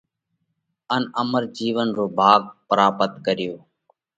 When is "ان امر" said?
0.95-1.43